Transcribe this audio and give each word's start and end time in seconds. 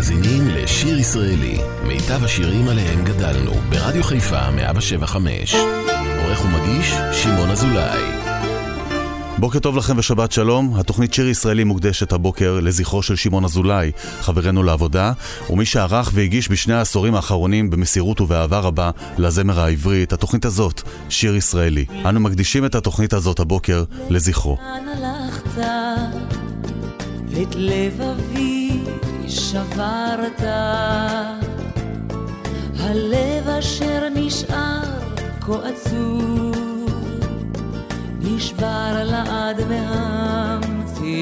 מאזינים 0.00 0.48
לשיר 0.48 0.98
ישראלי, 0.98 1.58
מיטב 1.82 2.24
השירים 2.24 2.68
עליהם 2.68 3.04
גדלנו, 3.04 3.52
ברדיו 3.68 4.04
חיפה 4.04 4.50
175. 4.50 5.54
עורך 6.24 6.44
ומגיש, 6.44 6.94
שמעון 7.12 7.50
אזולאי. 7.50 8.00
בוקר 9.38 9.58
טוב 9.58 9.76
לכם 9.76 9.98
ושבת 9.98 10.32
שלום. 10.32 10.74
התוכנית 10.76 11.14
שיר 11.14 11.28
ישראלי 11.28 11.64
מוקדשת 11.64 12.12
הבוקר 12.12 12.60
לזכרו 12.62 13.02
של 13.02 13.16
שמעון 13.16 13.44
אזולאי, 13.44 13.92
חברנו 14.20 14.62
לעבודה, 14.62 15.12
ומי 15.50 15.64
שערך 15.64 16.10
והגיש 16.14 16.50
בשני 16.50 16.74
העשורים 16.74 17.14
האחרונים 17.14 17.70
במסירות 17.70 18.20
ובאהבה 18.20 18.58
רבה 18.58 18.90
לזמר 19.18 19.60
העברי 19.60 20.02
את 20.02 20.12
התוכנית 20.12 20.44
הזאת, 20.44 20.82
שיר 21.08 21.36
ישראלי. 21.36 21.84
אנו 22.08 22.20
מקדישים 22.20 22.64
את 22.64 22.74
התוכנית 22.74 23.12
הזאת 23.12 23.40
הבוקר 23.40 23.84
לזכרו. 24.10 24.58
את 27.42 27.54
לבבי 27.56 28.59
שברת, 29.30 30.42
הלב 32.80 33.48
אשר 33.48 34.08
נשאר 34.14 34.82
כה 35.40 35.52
עצוב, 35.68 36.86
נשבר 38.20 39.02
לעד 39.04 39.60
מהמציאות, 39.68 41.20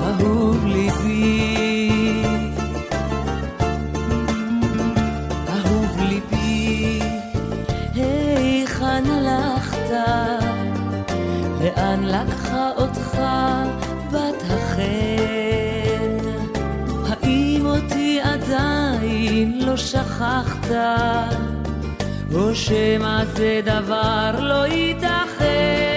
אהוב 0.00 0.66
ליבי. 0.66 1.54
לאן 11.64 12.02
לקחה 12.04 12.70
אותך 12.76 13.20
בת 14.10 14.42
החן? 14.50 15.13
שכחת? 19.76 20.66
או 22.34 22.54
שמא 22.54 23.24
זה 23.24 23.60
דבר 23.64 24.30
לא 24.40 24.66
ייתכן? 24.66 25.93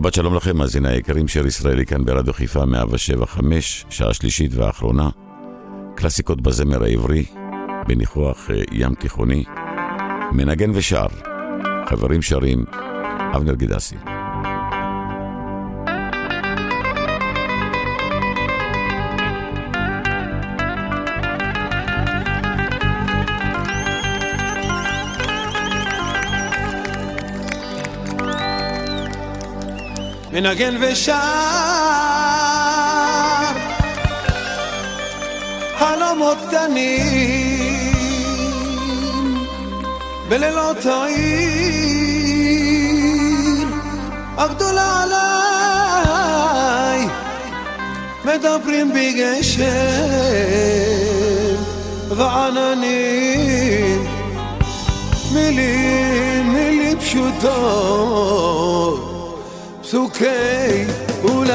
שבת 0.00 0.14
שלום 0.14 0.34
לכם, 0.34 0.56
מאזיני 0.56 0.88
היקרים, 0.88 1.28
שיר 1.28 1.46
ישראלי 1.46 1.86
כאן 1.86 2.04
ברדיו 2.04 2.32
חיפה 2.32 2.64
175, 2.64 3.86
שעה 3.90 4.14
שלישית 4.14 4.54
ואחרונה. 4.54 5.08
קלאסיקות 5.96 6.40
בזמר 6.40 6.84
העברי, 6.84 7.24
בניחוח 7.88 8.50
אה, 8.50 8.62
ים 8.72 8.94
תיכוני. 8.94 9.44
מנגן 10.32 10.70
ושר, 10.74 11.06
חברים 11.86 12.22
שרים, 12.22 12.64
אבנר 13.36 13.54
גידסי. 13.54 13.96
מנגן 30.32 30.76
ושר. 30.80 31.14
חלומות 35.78 36.38
קטנים 36.48 37.80
בלילות 40.28 40.86
העיר 40.86 41.20
הגדולה 44.36 45.02
עליי 45.02 47.08
מדברים 48.24 48.92
בגשם 48.92 49.60
ועננים. 52.16 54.04
מילים, 55.34 56.52
מילים 56.52 57.00
פשוטות 57.00 57.50
פסוקי 59.90 60.84
אולי. 61.22 61.50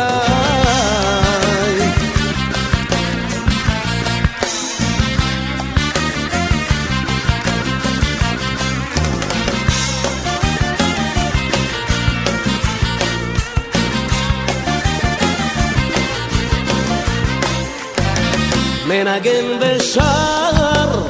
מנגן 18.88 19.46
ושר 19.60 21.08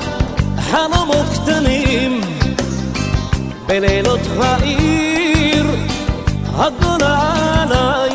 חלומות 0.59 1.25
קטנים 1.33 2.21
בלילות 3.67 4.19
העיר 4.37 4.94
הגדולה 6.57 7.33
עליי 7.61 8.09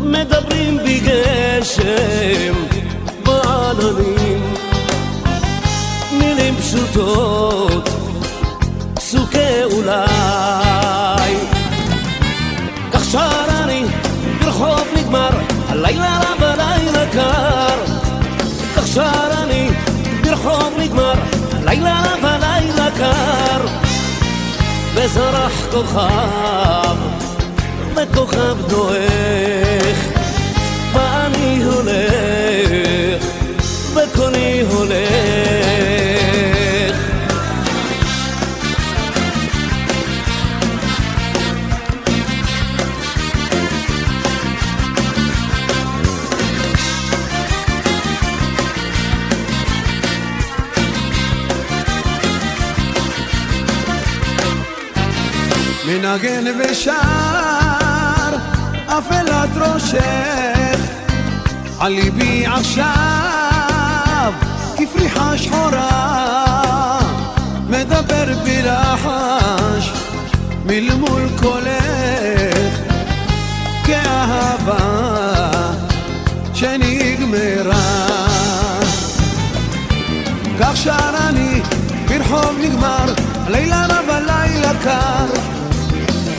מדברים 0.00 0.78
בגשם 0.78 2.54
בעננים. 3.24 4.54
מילים 6.12 6.56
פשוטות 6.56 7.88
פסוקי 8.94 9.64
אולי. 9.64 11.34
כך 12.92 13.04
שר 13.04 13.28
ברחוב 14.40 14.86
נגמר 14.96 15.30
הלילה 15.68 16.20
רב 16.20 16.42
הלילה 16.42 17.06
קר. 17.12 17.84
כך 18.76 18.86
שר 18.86 19.30
ברחוב 20.24 20.74
נגמר 20.78 21.14
הלילה 21.52 22.02
רב 22.02 22.24
הלילה 22.24 22.90
קר 22.98 23.51
וזרח 24.94 25.66
כוכב 25.70 26.96
וכוכב 27.96 28.56
דועך. 28.68 30.12
ואני 30.92 31.62
הולך 31.64 33.24
וקולי 33.94 34.60
הולך 34.60 35.31
מנגן 56.12 56.44
ושר 56.58 56.92
אפלת 58.86 59.50
ראשך. 59.56 60.80
על 61.80 61.92
ליבי 61.92 62.46
עכשיו 62.46 64.32
כפריחה 64.76 65.38
שחורה 65.38 67.00
מדבר 67.68 68.24
בלחש 68.44 69.92
מלמול 70.66 71.28
קולך. 71.42 72.78
כאהבה 73.84 74.76
שנגמרה. 76.54 78.06
כך 80.60 80.76
שר 80.76 81.10
אני 81.28 81.60
ברחוב 82.08 82.58
נגמר 82.60 83.14
לילה 83.48 83.86
רב 83.86 84.10
הלילה 84.10 84.72
קר 84.82 85.61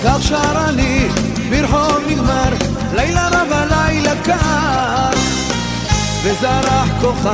כך 0.04 0.18
שר 0.22 0.70
אני 0.70 1.08
ברחוב 1.50 2.00
נגמר, 2.08 2.50
לילה 2.96 3.28
רב 3.28 3.52
הלילה 3.52 4.14
קר, 4.24 5.20
וזרח 6.24 6.90
כוכב, 7.02 7.32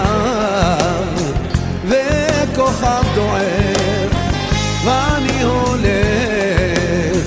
וכוכב 1.88 3.04
דועך, 3.16 4.14
ואני 4.86 5.44
הולך, 5.44 7.24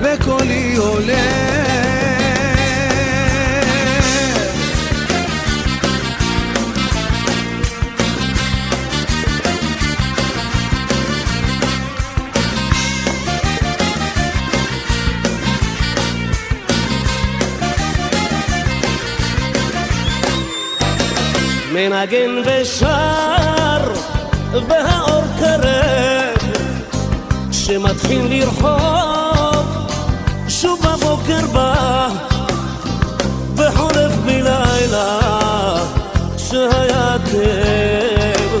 וקולי 0.00 0.76
הולך. 0.76 1.53
מנגן 21.74 22.42
ושר 22.44 23.92
והאור 24.68 25.22
קרב. 25.38 26.52
שמתחיל 27.52 28.26
לרחוב 28.28 29.66
שוב 30.48 30.80
בבוקר 30.82 31.46
בא 31.52 32.08
וחולף 33.56 34.12
בלילה 34.24 35.18
שהיה 36.36 37.16
כאב. 37.30 38.60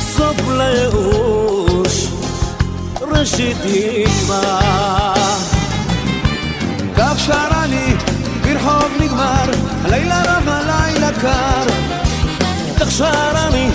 סוף 0.00 0.36
לייאוש 0.48 2.06
ראשית 3.00 3.56
תקווה 3.56 5.14
כך 6.96 7.18
שר 7.26 7.48
אני 7.64 7.94
ברחוב 8.42 8.92
נגמר 9.00 9.50
הלילה 9.84 10.22
רב 10.22 10.48
הלילה 10.48 11.10
קר 11.20 12.03
שר 12.98 13.46
אני 13.48 13.70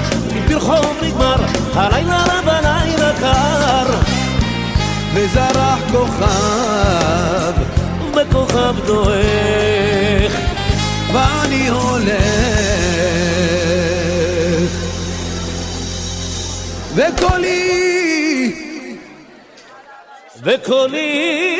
ברחוב 0.48 0.98
נגמר, 1.02 1.36
הלילה 1.74 2.24
רב 2.24 2.50
הלילה 2.50 3.14
קר. 3.20 3.86
וזרח 5.14 5.80
כוכב, 5.92 7.54
וכוכב 8.16 8.76
דועך, 8.86 10.34
ואני 11.14 11.70
הולך. 11.70 12.20
וקולי, 16.96 18.54
וקולי 20.44 21.59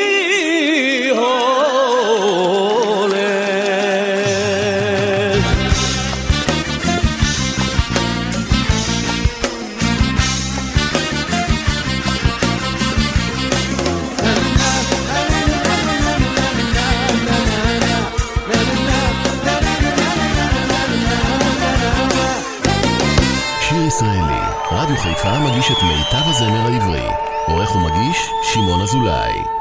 מיטב 26.00 26.28
הזמר 26.28 26.66
העברי. 26.66 27.08
עורך 27.46 27.76
ומגיש, 27.76 28.30
שמעון 28.42 28.80
אזולאי. 28.80 29.59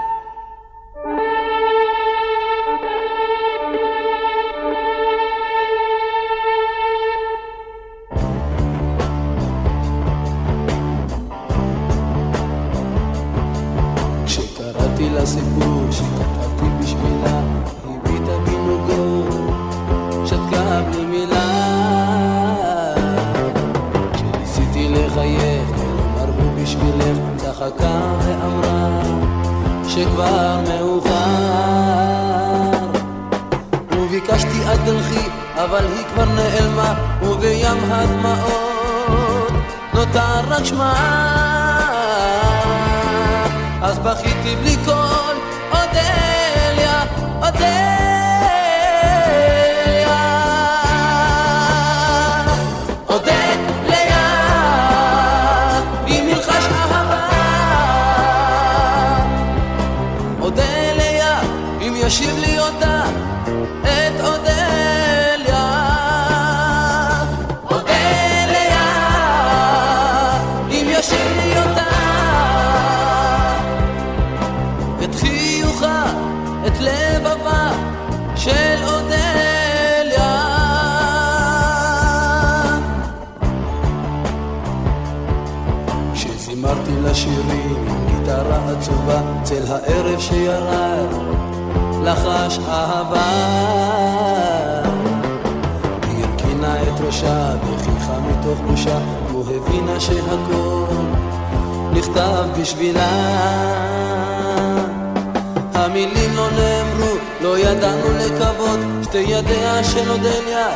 המילים 105.89 106.35
לא 106.35 106.47
נאמרו, 106.51 107.17
לא 107.41 107.59
ידענו 107.59 108.07
לקוות 108.17 108.79
שתי 109.03 109.17
ידיה 109.17 109.83
של 109.83 110.11
אודליה 110.11 110.67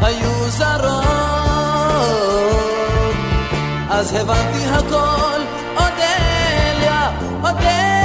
היו 0.00 0.48
זרות. 0.48 1.04
אז 3.90 4.14
הבנתי 4.14 4.64
הכל, 4.66 5.40
אודליה, 5.76 7.10
אודליה 7.42 7.97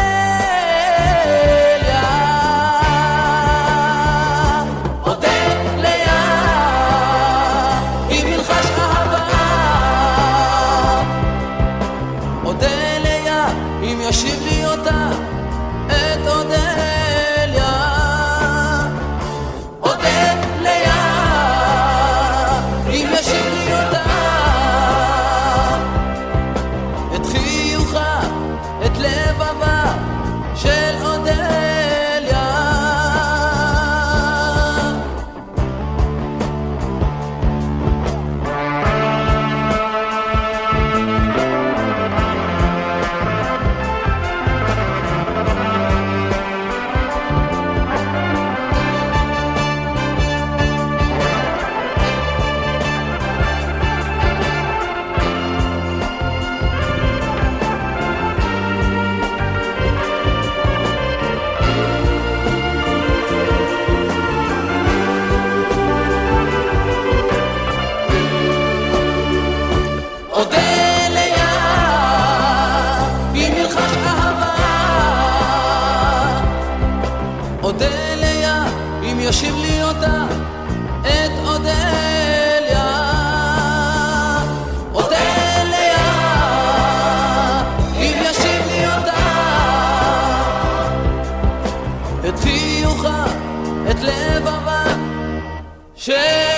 של 96.05 96.52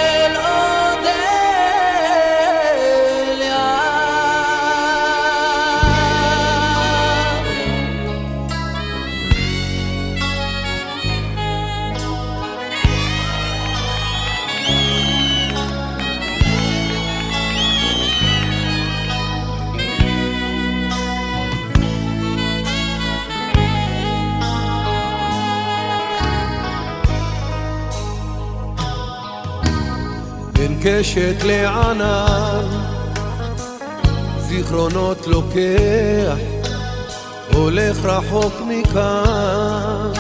קשת 30.88 31.44
לענן, 31.44 32.66
זיכרונות 34.40 35.28
לוקח, 35.28 36.38
הולך 37.54 38.06
רחוק 38.06 38.54
מכאן, 38.68 40.12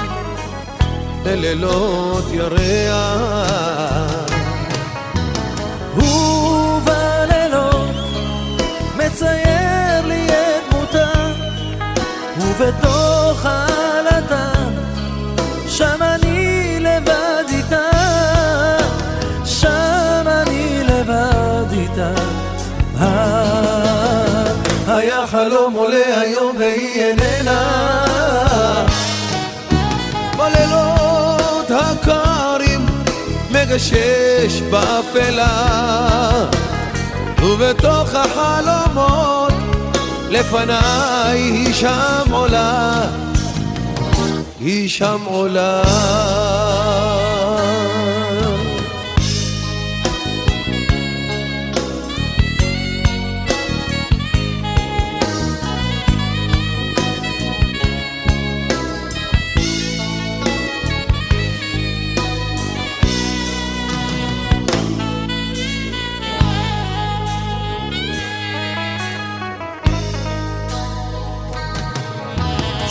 בלילות 1.23 2.23
ירח. 2.31 3.45
ובלילות 5.95 7.15
מצייר 8.97 10.05
לי 10.07 10.27
את 10.27 10.73
דמותה 10.73 11.31
ובתוך 12.37 13.45
העלתה 13.45 13.94
מגשש 33.75 34.61
באפלה. 34.71 35.49
ובתוך 37.43 38.09
החלומות 38.13 39.53
לפניי 40.29 41.39
היא 41.39 41.73
שם 41.73 42.31
עולה. 42.31 43.01
היא 44.59 44.89
שם 44.89 45.19
עולה 45.25 45.83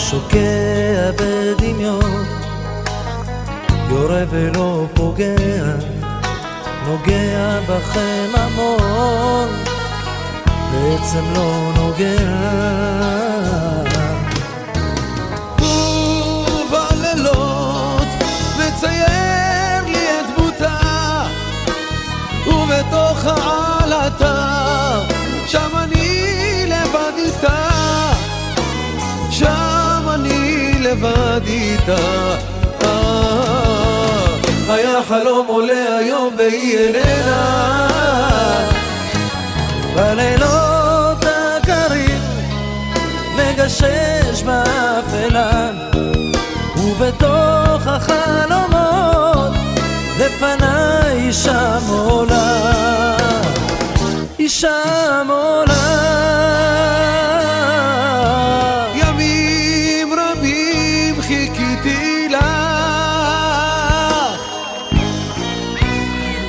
שוקע 0.09 1.11
בדמיון, 1.17 2.25
יורה 3.89 4.23
ולא 4.29 4.85
פוגע, 4.93 5.35
נוגע 6.87 7.59
בכם 7.69 8.31
המון, 8.33 9.49
בעצם 10.71 11.23
לא 11.35 11.71
נוגע. 11.75 12.15
ובלילות 16.67 18.07
מצייר 18.57 19.85
לי 19.85 20.05
את 20.19 20.25
דמותה 20.37 21.23
ובתוך 22.47 23.25
העלתה 23.25 24.35
שם 25.47 25.84
לבד 30.95 31.41
איתה. 31.47 31.95
אה, 32.83 34.25
היה 34.69 35.03
חלום 35.07 35.47
עולה 35.47 35.97
היום 35.97 36.35
והיא 36.37 36.77
איננה. 36.77 37.87
בלילות 39.95 41.25
הקרים 41.25 42.21
מגשש 43.35 44.43
באפלה 44.45 45.71
ובתוך 46.77 47.87
החלומות 47.87 49.51
לפניי 50.19 51.33
שם 51.33 51.79
עולה. 51.89 53.15
היא 54.37 54.49
חיכיתי 61.27 62.27
לך. 62.29 62.45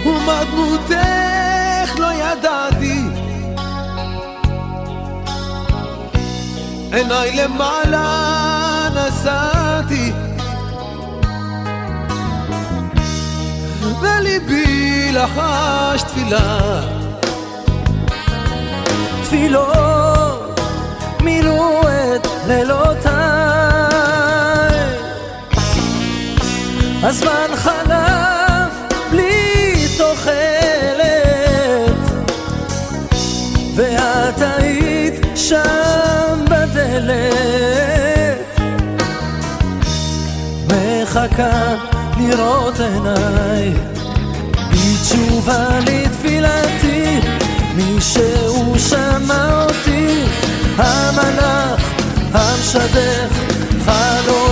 ומה 0.06 0.44
דמותך 0.44 1.98
לא 1.98 2.12
ידעתי. 2.12 3.00
עיניי 6.92 7.36
למעלה 7.36 8.88
נסעתי. 8.94 10.12
וליבי 14.00 15.12
לחש 15.12 16.02
תפילה. 16.02 16.80
תפילות 19.22 20.60
מילאו 21.20 21.80
את 21.82 22.26
לילותיי. 22.46 23.55
הזמן 27.08 27.56
חלף 27.56 28.96
בלי 29.10 29.86
תוחלת 29.96 30.36
ואת 33.74 34.40
היית 34.40 35.14
שם 35.34 36.44
בדלת. 36.44 37.26
מחכה 40.66 41.74
לראות 42.18 42.80
עיניי 42.80 43.74
בתשובה 44.70 45.78
לתפילתי 45.80 47.20
מישהו 47.74 48.74
שמע 48.78 49.64
אותי 49.64 50.22
המלאך 50.78 51.80
המשדך 52.32 53.32
פתח 53.84 54.45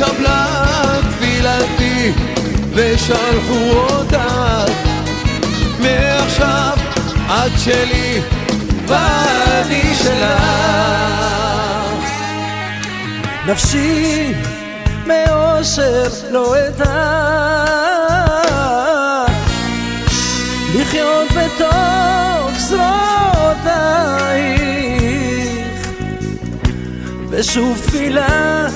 נתקבלה 0.00 1.00
תפילתי 1.10 2.12
ושלחו 2.74 3.72
אותך 3.72 4.72
מעכשיו 5.80 6.78
את 7.28 7.52
שלי 7.58 8.20
ואני 8.86 9.94
שלך 9.94 10.42
נפשי 13.46 14.32
מאושר 15.06 16.08
לא 16.30 16.54
אדע. 16.58 17.66
לחיות 20.74 21.28
בתוך 21.32 22.50
זרועותייך 22.58 22.96
ושוב 27.30 27.78
תפילה 27.86 28.66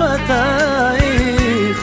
שפתייך. 0.00 1.78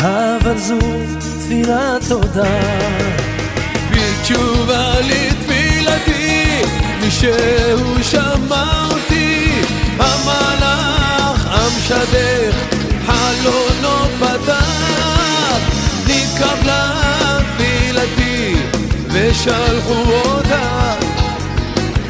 אבל 0.00 0.58
זו 0.58 0.78
תפילת 1.18 2.02
תודה. 2.08 2.60
בתשובה 3.90 4.94
לתפילתי 5.00 6.62
מישהו 7.00 8.02
שמע 8.02 8.86
אותי 8.90 9.60
המלאך 9.98 11.46
המשדך 11.46 12.56
חלונו 13.06 14.06
פתח. 14.20 15.58
נתקבלה 16.06 16.90
תפילתי 17.56 18.54
ושלחו 19.08 20.12
אותה. 20.24 20.94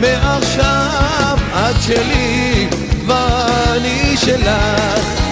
מעכשיו 0.00 1.38
את 1.52 1.82
שלי 1.82 2.68
ואני 3.06 4.16
שלך. 4.16 5.22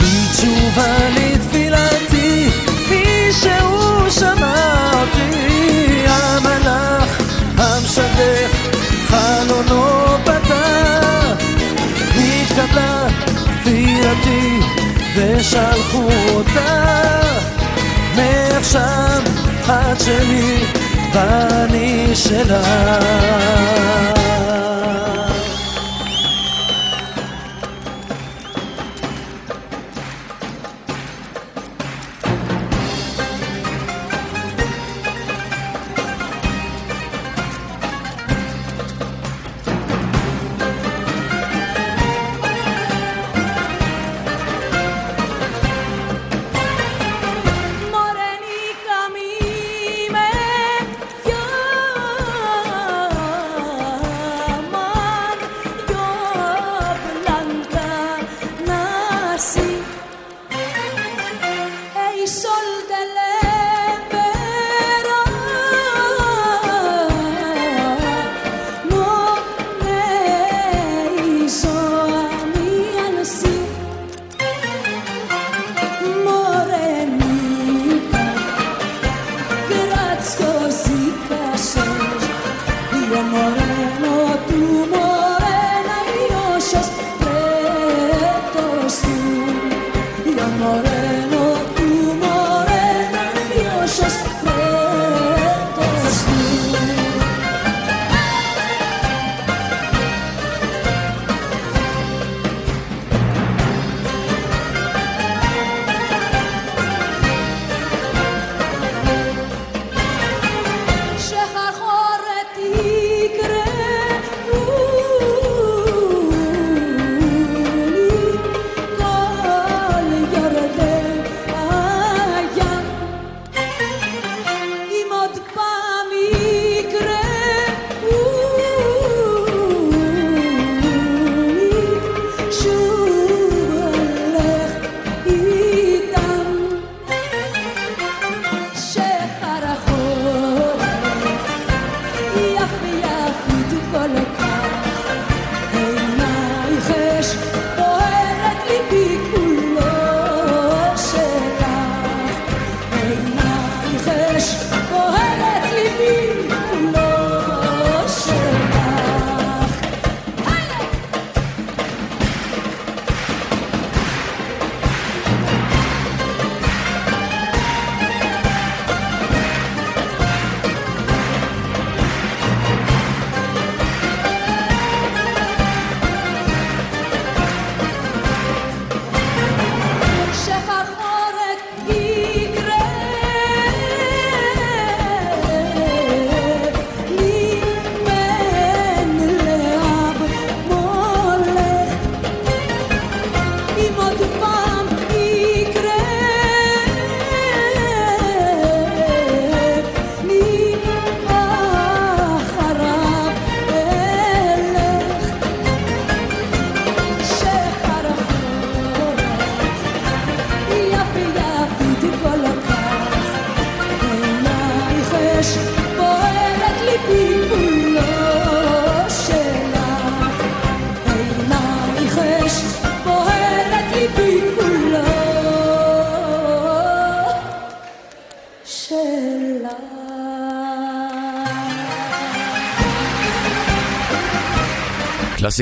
בתשובה 0.00 0.96
לתפילתי 1.08 2.48
מישהו 2.88 4.10
שמע 4.10 4.90
אותי 4.92 6.04
המלאך 6.06 7.20
המשדך 7.58 8.50
חלונו 9.08 10.06
פתח. 10.24 11.44
נתקבלה 12.16 13.06
תפילתי 13.60 14.60
ושלחו 15.16 16.08
אותה. 16.34 16.94
מעכשיו 18.16 19.22
את 19.66 20.00
שלי 20.00 20.64
ואני 21.12 22.10
שלך 22.14 22.66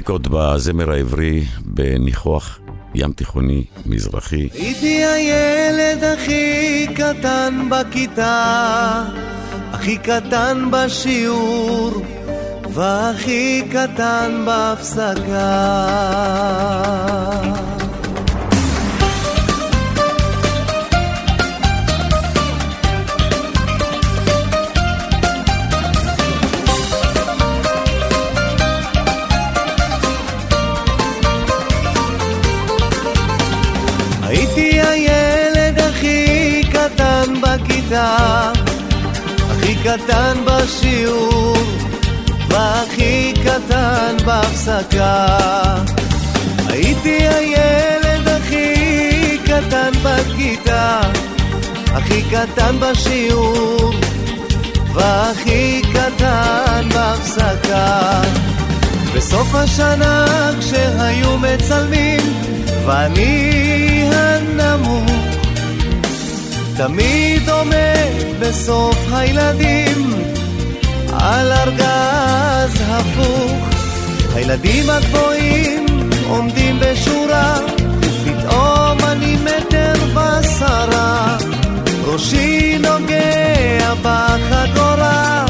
קלאסיקות 0.03 0.29
בזמר 0.31 0.91
העברי 0.91 1.45
בניחוח 1.65 2.61
ים 2.95 3.13
תיכוני 3.13 3.65
מזרחי. 3.87 4.49
הייתי 4.53 5.05
הילד 5.05 6.05
הכי 6.05 6.87
קטן 6.95 7.69
בכיתה, 7.71 9.05
הכי 9.73 9.97
קטן 9.97 10.69
בשיעור, 10.71 12.03
והכי 12.75 13.63
קטן 13.73 14.43
בהפסקה. 14.47 15.43
בכיתה, 37.93 38.53
הכי 39.51 39.75
קטן 39.75 40.37
בשיעור, 40.45 41.57
והכי 42.49 43.35
קטן 43.45 44.17
בהפסקה. 44.25 45.27
הייתי 46.69 47.29
הילד 47.29 48.29
הכי 48.29 49.39
קטן 49.45 49.91
בכיתה, 50.03 51.01
הכי 51.87 52.23
קטן 52.23 52.77
בשיעור, 52.81 53.93
והכי 54.93 55.83
קטן 55.93 56.89
בהפסקה. 56.95 58.23
בסוף 59.15 59.55
השנה 59.55 60.51
כשהיו 60.61 61.39
מצלמים 61.39 62.21
ואני 62.87 64.11
הנמוך 64.13 65.32
תמיד 66.77 67.49
עומד 67.49 68.13
בסוף 68.41 68.97
הילדים 69.13 70.13
על 71.13 71.53
ארגז 71.53 72.81
הפוך. 72.89 73.73
הילדים 74.35 74.91
הגבוהים 74.91 75.87
עומדים 76.29 76.81
בשורה 76.81 77.59
ופתאום 78.01 78.99
אני 79.09 79.37
מטר 79.37 79.95
ועשרה 80.15 81.37
ראשי 82.05 82.79
נוגע 82.79 83.95
בחגורה 84.03 85.47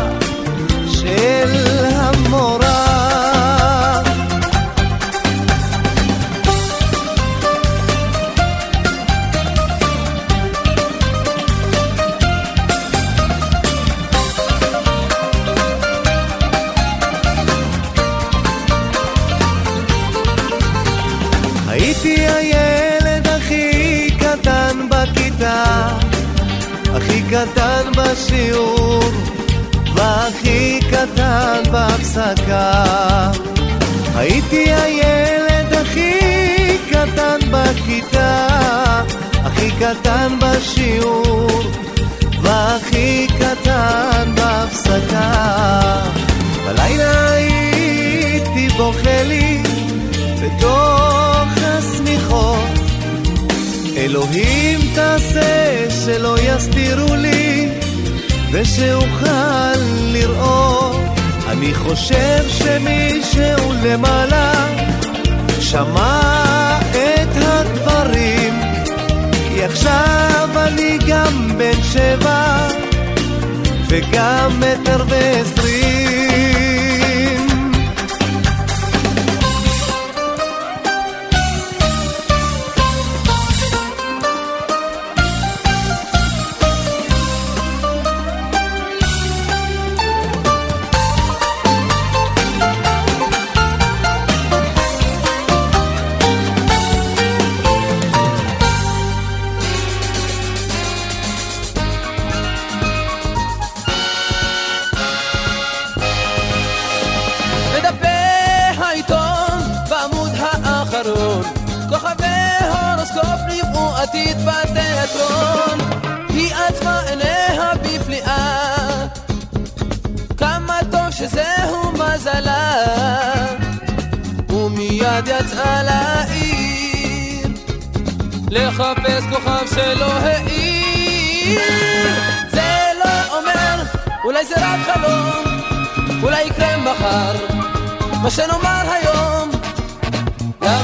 בשיעור, 28.22 29.02
והכי 29.94 30.80
קטן 30.90 31.62
בהפסקה. 31.70 32.84
הייתי 34.14 34.74
הילד 34.74 35.72
הכי 35.72 36.18
קטן 36.90 37.38
בכיתה, 37.50 38.46
הכי 39.34 39.70
קטן 39.70 40.38
בשיעור, 40.40 41.48
והכי 42.42 43.26
קטן 43.38 44.32
בהפסקה. 44.34 45.32
בלילה 46.66 47.32
הייתי 47.32 48.68
בוכה 48.76 49.22
לי 49.22 49.62
בתוך 50.42 51.48
השמיכות 51.62 52.78
אלוהים 53.96 54.80
תעשה 54.94 55.90
שלא 56.04 56.36
יסתירו 56.38 57.14
לי 57.14 57.51
ושאוכל 58.52 59.78
לראות. 60.12 60.96
אני 61.48 61.74
חושב 61.74 62.44
שמישהו 62.48 63.72
למעלה 63.84 64.52
שמע 65.60 66.78
את 66.90 67.36
הדברים. 67.36 68.60
כי 69.48 69.64
עכשיו 69.64 70.48
אני 70.56 70.98
גם 71.08 71.58
בן 71.58 71.82
שבע 71.82 72.68
וגם 73.88 74.60
מטר 74.60 75.04
ועשרים 75.08 76.11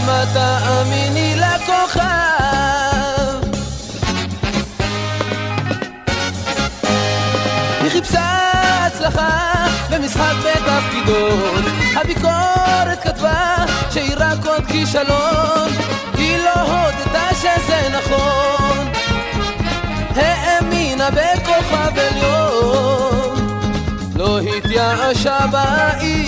את 0.09 0.29
תאמיני 0.33 1.37
לכוכב. 1.37 2.01
היא 7.81 7.91
חיפשה 7.91 8.31
הצלחה 8.87 9.67
במשחק 9.91 10.35
בתפקידון 10.45 11.63
הביקורת 11.97 13.03
כתבה 13.03 13.55
שהיא 13.91 14.15
רק 14.17 14.47
עוד 14.47 14.67
כישלון. 14.67 15.71
היא 16.15 16.39
לא 16.39 16.61
הודתה 16.61 17.29
שזה 17.35 17.89
נכון. 17.99 18.89
האמינה 20.17 21.11
בכוכב 21.11 21.99
עליון. 21.99 23.59
לא 24.17 24.41
התייאשה 24.41 25.39
בעיר 25.51 26.28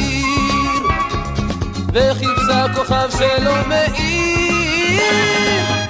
וחיפשה 1.93 2.67
כוכב 2.75 3.09
שלא 3.19 3.55
מאיר. 3.69 5.03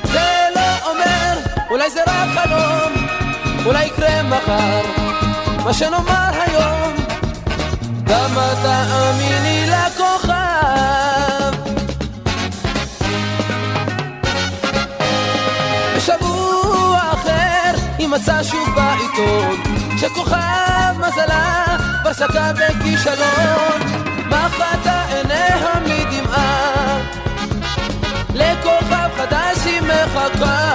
זה 0.04 0.30
לא 0.56 0.90
אומר, 0.90 1.38
אולי 1.70 1.90
זה 1.90 2.00
רק 2.06 2.28
חלום 2.34 3.06
אולי 3.66 3.84
יקרה 3.84 4.22
מחר 4.22 4.80
מה 5.64 5.74
שנאמר 5.74 6.30
היום. 6.46 6.94
גם 8.04 8.30
את 8.38 8.58
תאמיני 8.62 9.66
לכוכב. 9.66 10.32
בשבוע 15.96 17.00
אחר 17.12 17.78
היא 17.98 18.08
מצאה 18.08 18.44
שוב 18.44 18.68
בעיתון 18.74 19.62
שכוכב 19.96 20.94
מזלה 20.98 21.64
כבר 22.02 22.12
שקע 22.12 22.52
בכישלון 22.52 23.99
מחתה 24.30 25.04
עיניה 25.08 25.74
מדמעה? 25.84 26.98
לכוכב 28.34 29.10
חדש 29.16 29.58
היא 29.64 29.80
מחכה. 29.80 30.70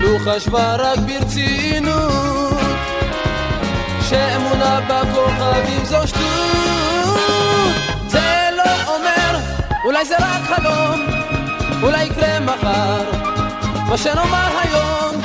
לו 0.00 0.18
חשבה 0.18 0.76
רק 0.76 0.98
ברצינות 0.98 2.58
שאמונה 4.08 4.80
בכוכבים 4.88 5.84
זו 5.84 6.06
שטות. 6.06 6.18
זה 8.08 8.48
לא 8.56 8.68
אולי 9.88 10.04
זה 10.04 10.16
רק 10.18 10.42
חלום, 10.42 11.00
אולי 11.82 12.04
יקרה 12.04 12.40
מחר, 12.40 13.02
מה 13.88 13.96
שנאמר 13.96 14.58
היום, 14.62 15.22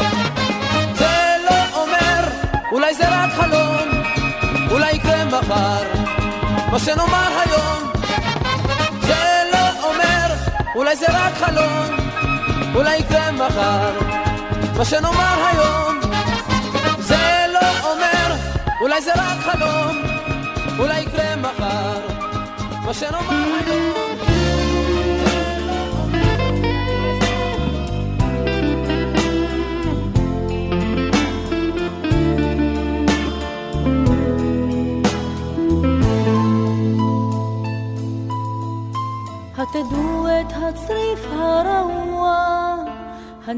זה 0.95 1.35
לא 1.49 1.81
אומר, 1.81 2.23
אולי 2.71 2.93
זה 2.93 3.03
רק 3.09 3.31
חלום, 3.33 4.03
אולי 4.71 4.91
יקרה 4.91 5.25
מחר, 5.25 6.02
מה 6.73 6.79
שנאמר 6.79 7.39
היום, 7.45 7.91
זה 9.01 9.43
לא 9.53 9.87
אומר, 9.87 10.33
אולי 10.75 10.95
זה 10.95 11.05
רק 11.09 11.33
חלום, 11.33 11.97
אולי 12.75 12.97
יקרה 12.97 13.31
מחר, 13.31 13.91
מה 14.77 14.85
שנאמר 14.85 15.45
היום, 15.45 15.99
זה 16.99 17.45
לא 17.53 17.91
אומר, 17.91 18.35
אולי 18.81 19.01
זה 19.01 19.11
רק 19.15 19.37
חלום, 19.43 19.97
אולי 20.79 20.99
יקרה 21.01 21.35
מחר, 21.35 21.99
מה 22.85 22.93
שנאמר 22.93 23.45
היום. 23.65 24.22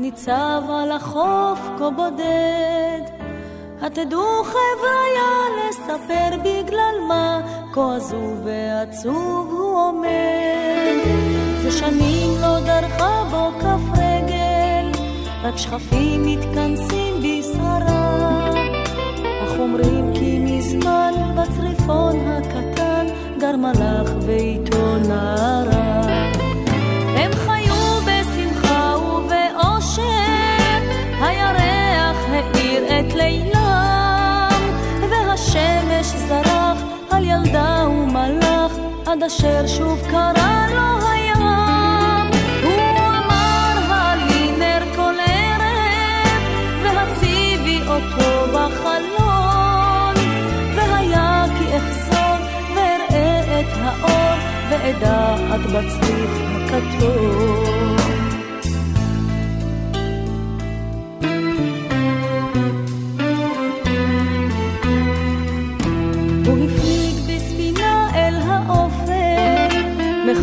הניצב 0.05 0.61
על 0.69 0.91
החוף 0.91 1.59
כה 1.77 1.89
בודד. 1.89 3.01
התדעו 3.81 4.43
חבריה 4.43 5.31
לספר 5.59 6.37
בגלל 6.39 6.95
מה 7.07 7.41
כה 7.73 7.95
עזוב 7.95 8.41
ועצוב 8.43 9.47
הוא 9.51 9.79
עומד. 9.79 10.97
זה 11.61 11.71
שנים 11.71 12.41
לא 12.41 12.59
דרכה 12.59 13.23
בו 13.31 13.59
כף 13.59 13.99
רגל, 13.99 14.91
רק 15.43 15.57
שכפים 15.57 16.25
מתכנסים 16.25 17.13
בשרה. 17.19 18.49
אך 19.45 19.59
אומרים 19.59 20.13
כי 20.13 20.39
מזמן 20.39 21.13
בצריפון 21.35 22.15
הקטן 22.27 23.05
גר 23.39 23.55
מלאך 23.55 24.09
ואיתו 24.25 24.97
נערה. 25.07 26.24
לילם, 33.25 34.61
והשמש 35.09 36.07
זרח 36.27 36.79
על 37.11 37.23
ילדה 37.23 37.88
ומלאך, 37.89 38.71
עד 39.05 39.23
אשר 39.23 39.67
שוב 39.67 39.99
קרא 40.11 40.67
לו 40.75 41.07
הים. 41.09 41.41
הוא 42.63 43.07
אמר 43.07 43.93
הלינר 43.93 44.83
כל 44.95 45.15
ערב, 45.27 46.41
והציבי 46.83 47.79
אותו 47.88 48.51
בחלון, 48.53 50.15
והיה 50.75 51.45
כי 51.59 51.77
אחזור 51.77 52.38
ואראה 52.75 53.59
את 53.59 53.73
האור, 53.83 54.38
ואדע 54.69 55.35
את 55.55 55.61
בצריף 55.61 56.31
הכתום. 56.55 58.04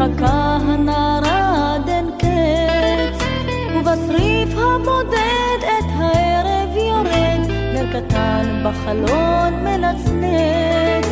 מחכה 0.02 0.58
הנערה 0.62 1.74
עד 1.74 1.88
אין 1.88 2.10
קץ, 2.18 3.24
ובצריף 3.76 4.48
הבודד 4.58 5.58
את 5.62 5.84
הערב 5.96 6.76
יורד, 6.76 7.50
נר 7.74 7.92
קטן 7.92 8.64
בחלון 8.64 9.64
מנצנץ, 9.64 11.06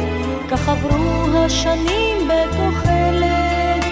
כך 0.51 0.69
עברו 0.69 1.39
השנים 1.39 2.29
בתוחלת, 2.29 3.85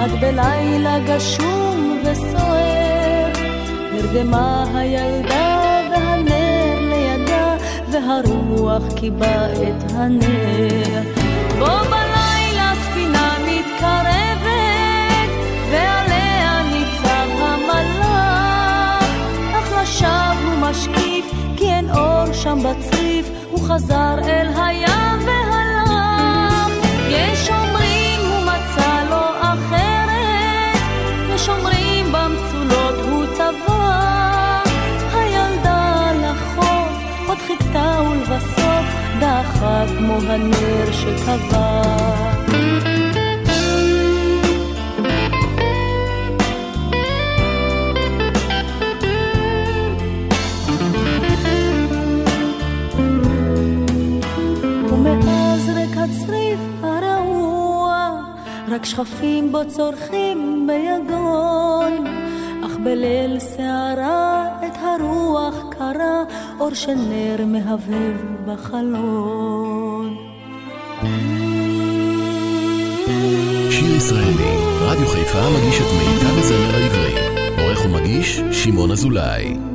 עד 0.00 0.10
בלילה 0.20 0.98
גשום 1.06 2.02
וסוער, 2.04 3.32
נרדמה 3.92 4.64
הילדה 4.74 5.80
והנר 5.90 6.78
לידה, 6.80 7.56
והרוח 7.90 8.82
קיבה 8.96 9.46
את 9.52 9.92
הנר. 9.92 11.02
בו 11.58 12.01
משקיף, 20.72 21.26
כי 21.56 21.64
אין 21.64 21.90
אור 21.90 22.32
שם 22.32 22.58
בצריף, 22.58 23.30
הוא 23.50 23.60
חזר 23.60 24.14
אל 24.24 24.48
הים 24.56 25.18
והלך. 25.26 26.70
יש 27.08 27.50
אומרים 27.50 28.20
הוא 28.30 28.40
מצא 28.40 29.04
לו 29.10 29.24
אחרת, 29.40 30.80
יש 31.34 31.48
אומרים 31.48 32.12
במצולות 32.12 32.94
הוא 33.10 33.26
טבע. 33.34 34.62
הילדה 35.12 36.12
לחוף 36.22 36.92
עוד 37.28 37.38
חיכתה 37.46 38.00
ולבסוף 38.10 38.86
דעכה 39.20 39.84
כמו 39.98 40.18
הנר 40.28 40.92
שכבה. 40.92 41.82
רק 58.82 58.86
שכפים 58.86 59.52
בו 59.52 59.58
צורכים 59.68 60.66
ביגון. 60.66 62.06
אך 62.66 62.76
בליל 62.84 63.38
סערה 63.38 64.48
את 64.66 64.76
הרוח 64.76 65.54
קרה, 65.70 66.22
אור 66.60 66.74
של 66.74 66.94
נר 66.94 67.46
מהבהב 67.46 68.16
בחלון. 68.46 70.16
שיר 73.70 73.96
ישראלי, 73.96 74.56
רדיו 74.80 75.06
חיפה 75.06 75.50
מגיש 75.50 75.80
את 75.80 75.86
מיטב 75.98 76.38
הזמר 76.38 76.74
העברי. 76.74 77.14
עורך 77.58 77.84
ומגיש, 77.84 78.40
שמעון 78.52 78.90
אזולאי. 78.90 79.71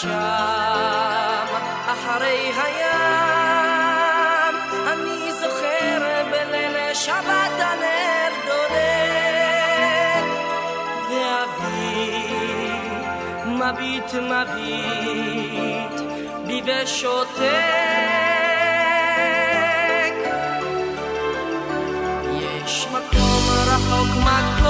שם 0.00 1.46
אחרי 1.86 2.52
הים, 2.56 4.54
אני 4.92 5.32
זוכר 5.32 6.24
בליל 6.30 6.94
שבת 6.94 7.56
הנר 7.58 8.32
דולק, 8.46 10.26
ואבי 11.10 12.28
מביט 13.46 14.14
מביט 14.14 15.96
בי 16.46 16.62
ושותק. 16.64 17.48
יש 22.26 22.86
מקום 22.92 23.42
רחוק, 23.66 24.10
מקום 24.16 24.67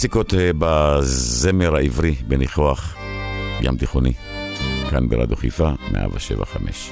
קלאסיקות 0.00 0.34
אה, 0.34 0.50
בזמר 0.58 1.76
העברי 1.76 2.14
בניחוח 2.28 2.96
ים 3.60 3.76
תיכוני, 3.76 4.12
כאן 4.90 5.08
ברדיו 5.08 5.36
חיפה, 5.36 5.70
175. 5.92 6.90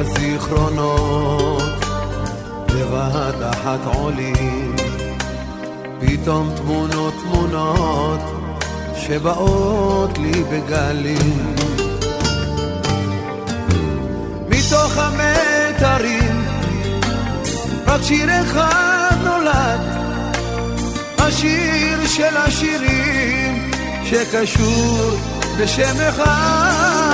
הזיכרונות 0.00 1.62
בבת 2.66 3.54
אחת 3.54 3.78
עולים. 3.94 4.76
פתאום 6.00 6.50
תמונות 6.56 7.14
תמונות 7.22 8.20
שבאות 8.96 10.18
לי 10.18 10.44
בגלים. 10.50 11.54
מתוך 14.48 14.98
המיתרים 14.98 16.44
רק 17.86 18.02
שיר 18.02 18.42
אחד 18.42 19.16
נולד. 19.24 19.80
השיר 21.18 22.06
של 22.06 22.36
השירים 22.36 23.70
שקשור 24.04 25.10
בשם 25.58 26.00
אחד 26.08 27.10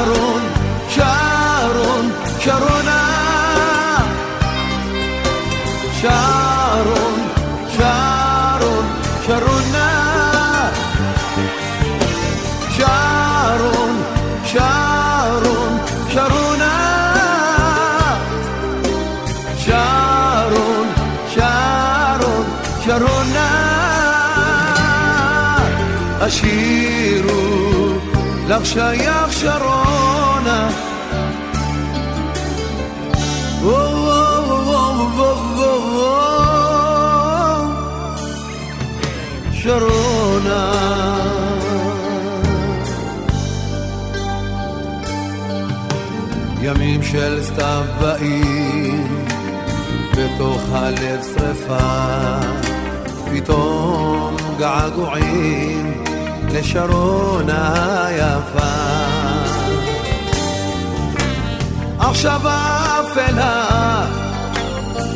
שרון, 0.00 0.42
שרון, 0.88 2.10
שרונה 2.40 3.00
שרון, 6.00 7.20
שרון, 7.76 8.86
שרונה 9.26 9.88
שרון, 12.76 14.02
שרון, 14.44 15.78
שרונה 16.12 16.74
שרון, 19.58 20.88
שרון, 21.34 22.46
שרונה 22.84 23.48
השירו 26.20 27.50
לך 28.48 28.66
שייך 28.66 29.32
שרונה 29.32 29.89
של 47.12 47.42
סתיו 47.42 47.84
באים. 48.00 49.26
בתוך 50.12 50.62
הלב 50.72 51.20
שרפה 51.34 52.38
פתאום 53.32 54.36
געגועים 54.58 56.04
לשרונה 56.52 58.06
היפה. 58.06 59.00
עכשיו 61.98 62.40
האפלה 62.44 63.66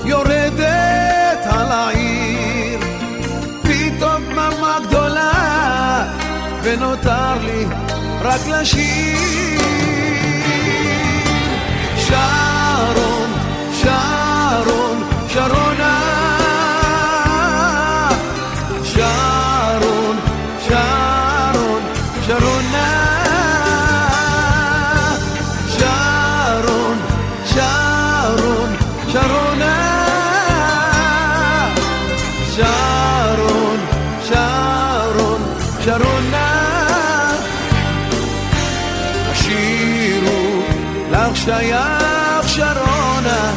יורדת 0.05 1.47
על 1.47 1.73
העיר 1.73 2.81
פתאום 3.63 4.23
דממה 4.31 4.79
גדולה 4.89 6.05
ונותר 6.63 7.35
לי 7.45 7.65
רק 8.23 8.41
לשיר 8.49 9.65
שרון, 12.07 13.31
שרון, 13.73 14.97
שרון, 15.29 15.74
שייך 41.45 42.49
שרונה. 42.49 43.53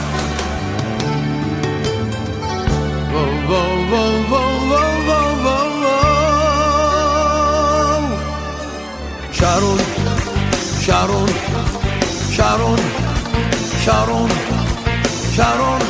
וואו 3.12 3.26
וואו 3.50 3.90
וואו 3.90 4.30
וואו 4.30 4.52
וואו 4.68 5.38
וואו 5.44 5.72
וואו. 5.82 6.08
שרון 9.32 9.78
שרון 10.82 11.30
שרון 12.32 12.80
שרון 13.86 14.30
שרון 15.36 15.82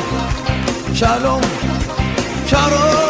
שלום 0.94 1.42
שרון. 2.46 3.08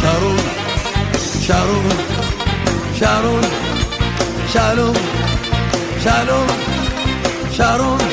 שרון 0.00 0.38
שרון 1.40 1.88
שרון 2.98 3.42
שלום 4.52 5.17
שלום 6.08 6.46
שרון 7.50 8.07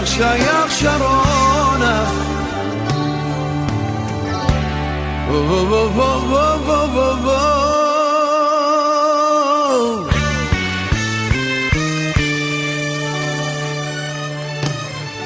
לך 0.00 0.06
שייך 0.06 0.72
שרונה 0.72 2.04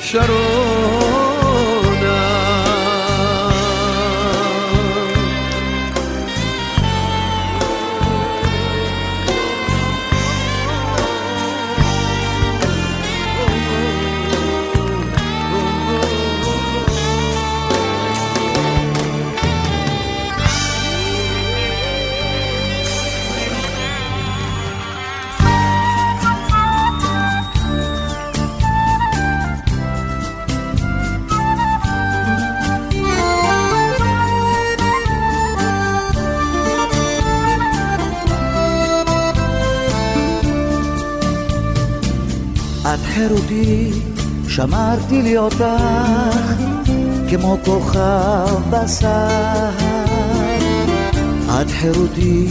שרונה 0.00 0.61
חירותי, 43.28 43.90
שמרתי 44.48 45.22
לי 45.22 45.38
אותך 45.38 45.62
כמו 47.30 47.56
כוכב 47.64 48.56
בסהר. 48.70 49.70
את 51.48 51.70
חירותי, 51.70 52.48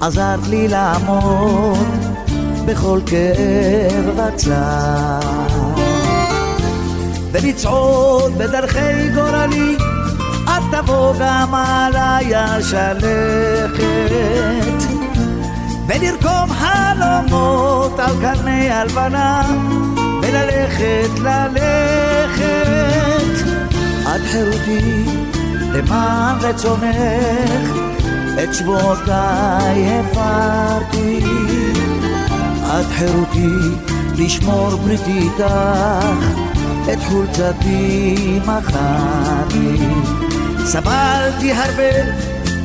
עזרת 0.00 0.46
לי 0.48 0.68
לעמוד 0.68 1.88
בכל 2.66 3.00
כאב 3.06 4.18
וצער. 4.18 5.20
ולצעוד 7.32 8.38
בדרכי 8.38 9.08
גורלי, 9.14 9.76
את 10.44 10.62
תבוא 10.72 11.12
גם 11.20 11.54
עליי 11.54 12.34
השלכת. 12.34 13.78
ולרקום 15.88 16.50
חלומות 16.52 17.98
על 17.98 18.12
קרני 18.20 18.70
הלבנה 18.70 19.42
וללכת, 20.28 21.18
ללכת. 21.18 22.48
את 24.02 24.20
חירותי 24.30 25.04
למען 25.72 26.36
רצונך, 26.40 27.76
את 28.42 28.54
שבועותיי 28.54 30.00
הפרתי. 30.00 31.20
את 32.64 32.86
חירותי 32.92 33.76
לשמור 34.18 34.70
בריתי 34.70 35.18
איתך, 35.18 35.54
את 36.92 36.98
חולצתי 37.08 38.38
מכרתי. 38.40 39.84
סבלתי 40.64 41.52
הרבה 41.52 42.12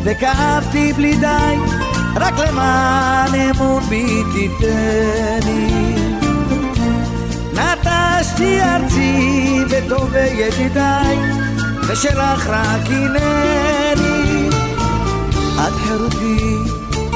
וכאבתי 0.04 0.94
בלי 0.94 1.16
די, 1.16 1.56
רק 2.16 2.34
למען 2.40 3.36
אמון 3.36 3.84
בי 3.84 4.24
תיתני. 4.34 6.13
נטשתי 7.54 8.62
ארצי 8.62 9.60
וטובי 9.70 10.20
ידידיי, 10.20 11.18
ושלך 11.88 12.48
רק 12.48 12.88
הנני. 12.90 14.50
את 15.56 15.74
חירותי, 15.74 16.56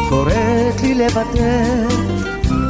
קוראת 0.09 0.81
לי 0.81 0.93
לוותר 0.95 1.87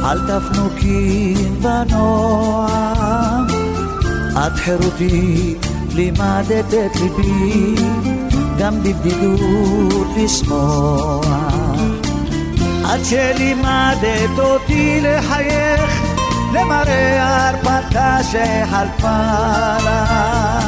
על 0.04 0.20
תפנוקים 0.28 1.60
ונועם. 1.62 3.46
את 4.46 4.56
חירותי, 4.56 5.54
לימדת 5.94 6.74
את 6.74 6.96
ליבי, 7.00 7.74
גם 8.58 8.82
בבדידות 8.82 10.06
לשמוח. 10.16 11.26
עד 12.84 13.04
שלימדת 13.04 14.38
אותי 14.38 15.00
לחייך 15.00 16.07
למראה 16.52 17.48
הרפתקה 17.48 18.18
שחלפה 18.22 19.18
לה. 19.84 20.60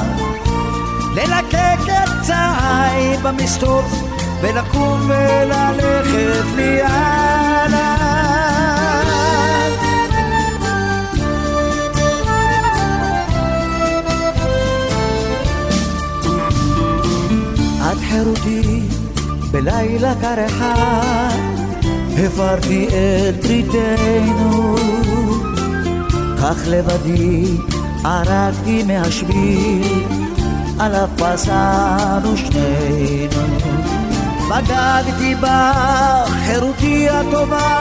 ללקק 1.15 1.79
את 1.87 2.23
צעי 2.23 3.17
במסתור 3.23 3.83
ולקום 4.41 5.01
וללכת 5.09 6.45
לי 6.57 6.83
הלאה. 6.83 7.97
את 17.93 17.99
חירותי 18.11 18.83
בלילה 19.51 20.15
קר 20.21 20.47
אחד 20.47 21.39
הפרתי 22.19 22.87
את 22.89 23.45
בריתנו 23.45 24.77
כך 26.41 26.57
לבדי 26.67 27.57
ערקתי 28.05 28.83
מהשביל 28.83 30.05
עליו 30.79 31.09
פסענו 31.17 32.37
שנינו. 32.37 33.71
בגדתי 34.51 35.35
בך 35.35 36.31
חירותי 36.47 37.09
הטובה 37.09 37.81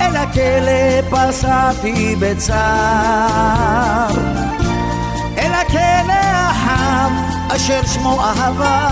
אל 0.00 0.16
הכלא 0.16 1.02
פסעתי 1.10 2.16
בצער. 2.18 4.10
אל 5.38 5.52
הכלא 5.52 6.22
החם 6.32 7.12
אשר 7.48 7.80
שמו 7.86 8.20
אהבה 8.20 8.88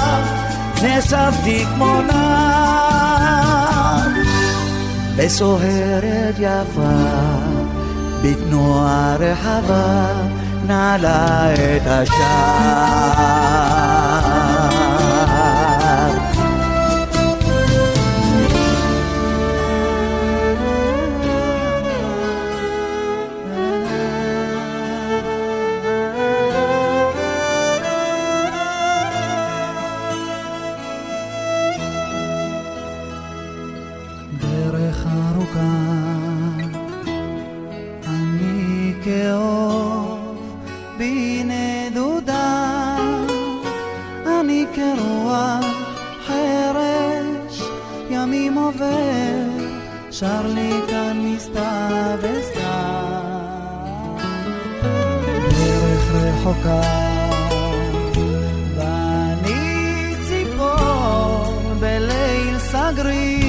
נאספתי 0.82 1.64
כמו 1.74 2.02
נער. 2.02 4.08
וסוהרת 5.16 6.34
יפה 6.38 7.29
בתנועה 8.22 9.16
רחבה 9.18 10.12
נעלה 10.66 11.54
את 11.54 11.86
השער 11.86 13.50
שר 50.20 50.46
לי 50.46 50.72
כאן 50.88 51.22
מסתיו 51.24 52.18
וסתיו 52.22 53.40
דרך 55.50 56.12
רחוקה 56.14 56.80
ואני 58.76 60.14
ציפור 60.28 61.72
בליל 61.80 62.58
סגרי 62.58 63.40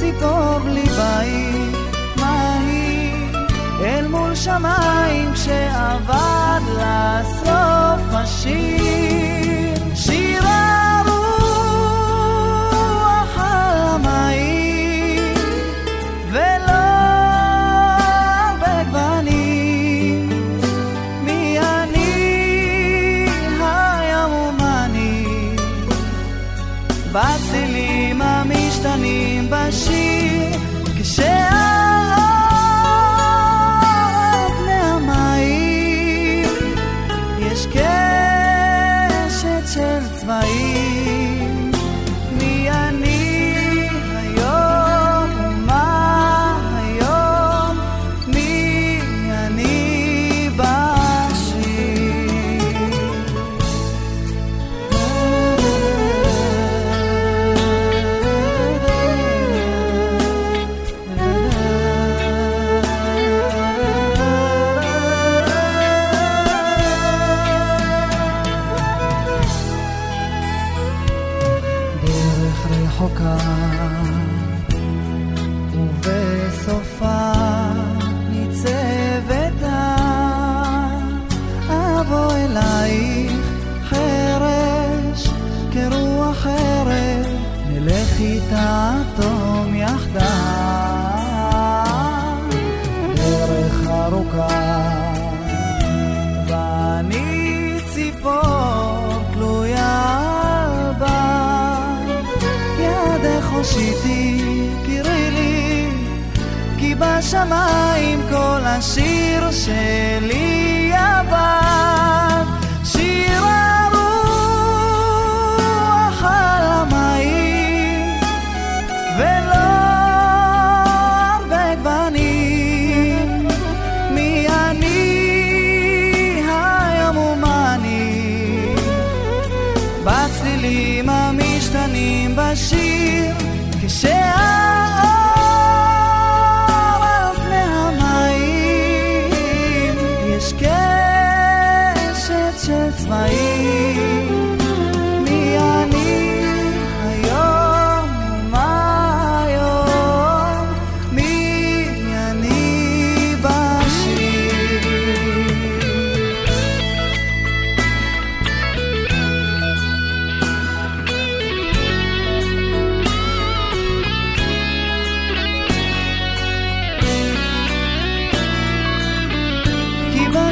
ציפור 0.00 0.58
בלי 0.64 0.84
בית 0.84 1.96
מהיר 2.16 3.46
אל 3.80 4.06
מול 4.08 4.34
שמיים 4.34 5.32
כשאבד 5.34 6.60
לסוף 6.76 8.02
השיר 8.12 8.99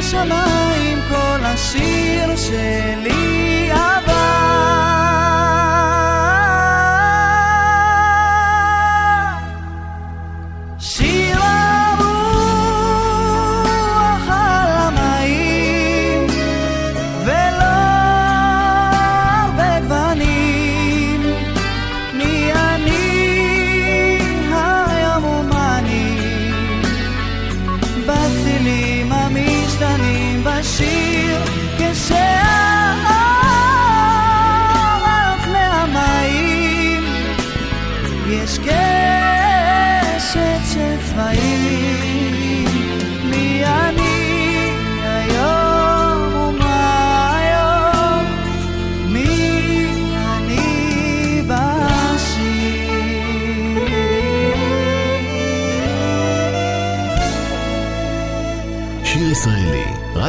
כי 0.09 0.15
בשמיים 0.15 0.99
כל 1.09 1.45
השיר 1.45 2.35
שלי 2.35 3.69
עבר. 3.71 4.18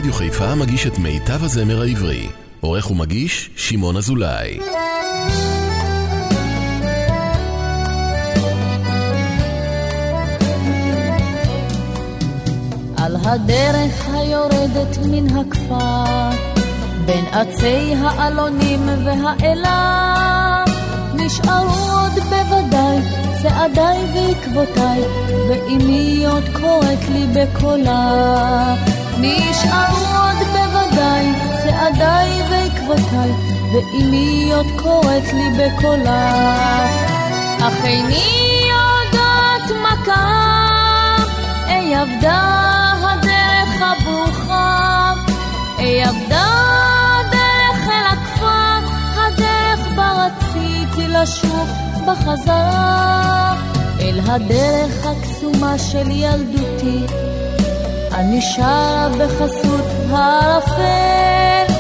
רדיו 0.01 0.13
חיפה 0.13 0.55
מגיש 0.55 0.87
את 0.87 0.99
מיטב 0.99 1.45
הזמר 1.45 1.81
העברי. 1.81 2.29
עורך 2.61 2.91
ומגיש, 2.91 3.51
שמעון 3.57 3.97
אזולאי. 3.97 4.59
על 12.97 13.17
הדרך 13.25 14.09
היורדת 14.15 14.99
מן 15.07 15.37
הכפר, 15.37 16.31
בין 17.07 17.25
עצי 17.33 17.95
האלונים 18.01 18.89
והאלה, 19.05 20.65
נשארו 21.15 21.91
עוד 21.91 22.13
בוודאי 22.13 22.99
צעדיי 23.43 23.99
ועקבותיי, 24.15 25.01
ואמי 25.49 26.27
עוד 26.27 26.45
קוראת 26.53 27.09
לי 27.13 27.27
בקולה. 27.35 29.00
נשארו 29.21 30.07
עוד 30.23 30.47
בוודאי 30.53 31.27
צעדיי 31.63 32.43
ועקבותיי, 32.51 33.31
ואמי 33.73 34.53
עוד 34.55 34.67
קוראת 34.77 35.33
לי 35.33 35.51
בקולה. 35.51 36.31
אך 37.59 37.85
איני 37.85 38.63
יודעת 38.63 39.71
מה 39.83 40.05
קרה, 40.05 41.17
אי 41.69 42.03
אבדה 42.03 42.93
הדרך 43.03 43.83
הברוכה, 43.83 45.13
אי 45.79 46.05
אבדה 46.05 46.47
הדרך 47.21 47.89
אל 47.89 48.07
הכפר, 48.07 48.81
הדרך 49.17 49.87
בה 49.97 50.27
רציתי 50.27 51.09
לשוב 51.09 51.69
בחזרה, 52.07 53.55
אל 54.01 54.21
הדרך 54.27 55.07
הקסומה 55.07 55.79
של 55.79 56.11
ילדותי. 56.11 57.07
אני 58.21 58.41
שרה 58.43 59.09
בחסות 59.19 59.85
הערפל, 60.11 61.75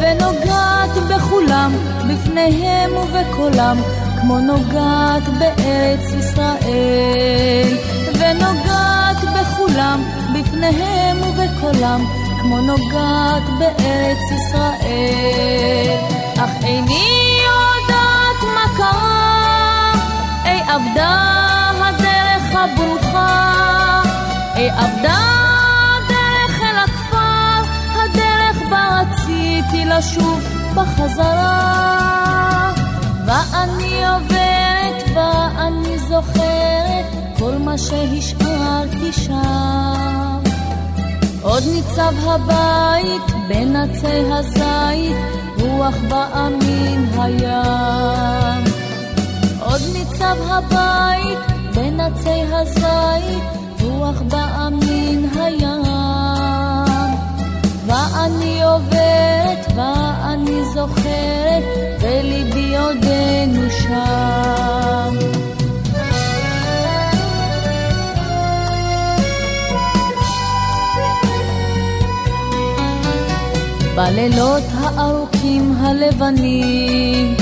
ונוגעת 0.00 0.90
בכולם, 1.10 1.72
בפניהם 2.08 2.90
ובקולם, 2.96 3.76
כמו 4.20 4.38
נוגעת 4.38 5.22
בארץ 5.38 6.12
ישראל. 6.18 7.76
ונוגעת 8.18 9.16
בכולם, 9.34 10.02
בפניהם 10.34 11.16
ובקולם, 11.22 12.04
כמו 12.40 12.60
נוגעת 12.60 13.42
בארץ 13.58 14.22
ישראל. 14.36 15.96
אך 16.36 16.50
איני 16.64 17.38
יודעת 17.44 18.54
מה 18.54 18.76
קרה, 18.76 19.92
אי 20.46 20.60
אבדה 20.76 21.34
הדרך 21.80 22.54
הברוכה, 22.54 24.02
אי 24.56 24.70
אבדה 24.70 25.33
לשוב 29.98 30.40
בחזרה. 30.74 31.94
ואני 33.26 34.06
עוברת 34.06 35.02
ואני 35.14 35.98
זוכרת 35.98 37.06
כל 37.38 37.52
מה 37.58 37.78
שהשארתי 37.78 39.12
שם. 39.12 40.38
עוד 41.42 41.62
ניצב 41.74 42.14
הבית 42.26 43.22
בין 43.48 43.76
עצי 43.76 44.32
הזית, 44.32 45.16
רוח 45.60 45.94
באה 46.08 46.48
הים. 47.18 48.64
עוד 49.60 49.80
ניצב 49.92 50.36
הבית 50.48 51.38
בין 51.74 52.00
עצי 52.00 52.42
הזית, 52.52 53.42
רוח 53.80 54.22
באה 54.28 54.68
הים. 55.36 55.73
ואני 57.94 58.62
עוברת 58.62 59.66
ואני 59.76 60.64
זוכרת, 60.74 61.64
וליבי 62.00 62.76
עודנו 62.76 63.70
שם. 63.70 65.14
בלילות 73.96 74.62
הארוכים 74.72 75.76
הלבנים, 75.80 77.34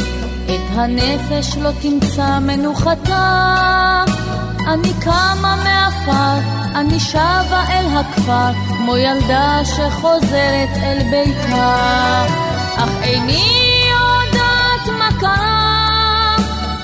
את 0.44 0.76
הנפש 0.78 1.56
לא 1.56 1.70
תמצא 1.82 2.38
מנוחתה. 2.38 4.04
אני 4.68 4.92
קמה 5.00 5.56
מעפר, 5.64 6.38
אני 6.74 7.00
שבה 7.00 7.64
אל 7.68 7.86
הכפר, 7.96 8.71
כמו 8.84 8.96
ילדה 8.96 9.60
שחוזרת 9.64 10.68
אל 10.82 10.98
ביתה. 11.10 12.24
אך 12.76 12.90
איני 13.02 13.82
יודעת 13.90 14.98
מה 14.98 15.08
קרה, 15.20 16.36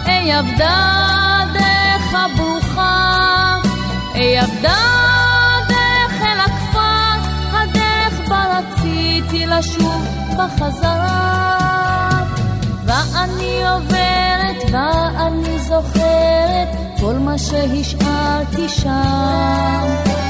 אי 0.07 0.38
אבדה 0.38 1.40
דרך 1.53 2.14
הברוכה, 2.14 3.57
אי 4.14 4.40
אבדה 4.40 4.80
דרך 5.68 6.22
אל 6.22 6.40
הכפר, 6.40 7.30
הדרך 7.53 8.28
בה 8.28 8.59
רציתי 8.59 9.46
לשוב 9.46 10.07
בחזרה. 10.38 11.49
ואני 12.86 13.68
עוברת 13.68 14.70
ואני 14.72 15.59
זוכרת 15.59 16.68
כל 17.01 17.14
מה 17.14 17.38
שהשארתי 17.38 18.68
שם. 18.68 20.28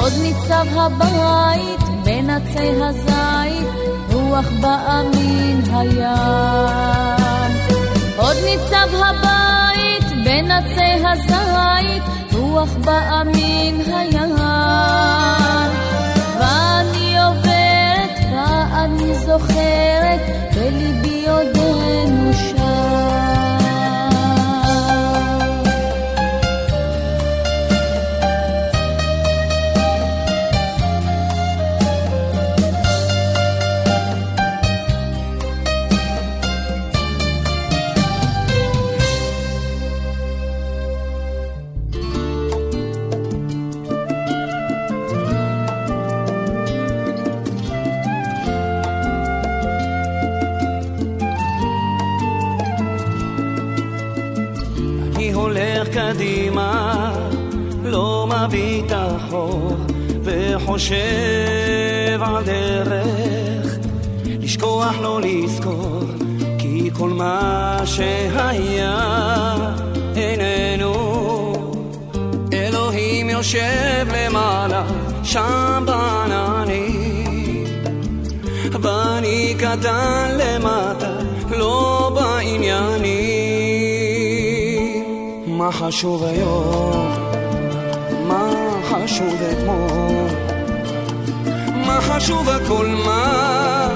עוד 0.00 0.12
ניצב 0.22 0.66
הבית 0.76 1.80
בין 2.04 2.30
עצי 2.30 2.82
הזית, 2.82 3.68
רוח 4.12 4.46
באה 4.60 5.00
הים. 5.72 6.00
עוד 8.16 8.36
ניצב 8.44 8.88
הבית 8.94 10.24
בין 10.24 10.50
עצי 10.50 11.06
הזית, 11.06 12.02
רוח 12.32 12.68
באה 12.84 13.22
הים. 13.34 13.80
ואני 16.38 17.18
עוברת 17.22 18.18
ואני 18.32 19.14
זוכרת, 19.14 20.20
בליבי 20.54 21.28
עודנו 21.28 21.69
מביט 58.50 58.92
אחור, 58.92 59.76
וחושב 60.22 60.90
על 62.20 62.44
דרך, 62.44 63.78
לשכוח 64.24 64.94
לא 65.02 65.20
לזכור, 65.20 66.00
כי 66.58 66.90
כל 66.92 67.08
מה 67.08 67.78
שהיה 67.84 68.96
איננו. 70.16 70.94
אלוהים 72.52 73.30
יושב 73.30 74.06
למעלה, 74.14 74.84
שם 75.22 75.84
בעננים, 75.86 77.64
ואני 78.82 79.54
קטן 79.58 80.38
למטה, 80.38 81.12
לא 81.50 82.10
בעניינים. 82.14 83.10
מה 85.46 85.72
חשוב 85.72 86.24
היום? 86.24 87.29
חשוב 89.10 89.42
אתמול? 89.42 90.28
מה 91.86 92.00
חשוב 92.00 92.48
הכל 92.48 92.86
מה? 92.86 93.88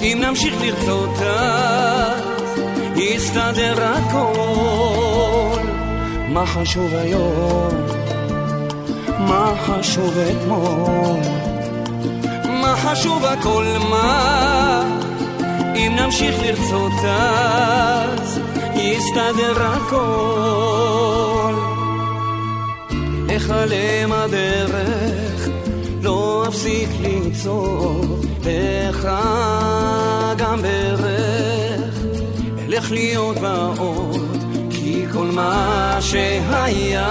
אם 0.00 0.18
נמשיך 0.20 0.54
לרצות 0.60 1.22
אז 1.22 2.60
יסתדר 2.96 3.84
הכל. 3.84 5.60
מה 6.28 6.46
חשוב 6.46 6.94
היום? 6.94 7.68
מה 9.18 9.52
חשוב 9.66 10.14
אתמול? 10.18 11.20
מה 12.62 12.76
חשוב 12.76 13.24
הכל 13.24 13.64
מה? 13.90 14.82
אם 15.76 15.96
נמשיך 16.00 16.34
לרצות 16.42 17.04
אז 17.04 18.40
יסתדר 18.74 19.62
הכל. 19.62 21.27
אכלם 23.38 24.12
הדרך, 24.12 25.48
לא 26.02 26.44
אפסיק 26.48 26.88
למצוא, 27.00 27.94
לך 28.44 29.08
גם 30.36 30.62
ברך, 30.62 31.94
אלך 32.64 32.90
להיות 32.92 33.38
בעוד, 33.38 34.36
כי 34.70 35.04
כל 35.12 35.26
מה 35.26 35.96
שהיה 36.00 37.08